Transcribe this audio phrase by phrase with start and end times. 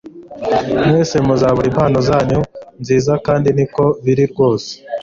[0.87, 2.39] Mwese muzabura impano zanyu
[2.81, 4.69] nziza kandi niko biri rwose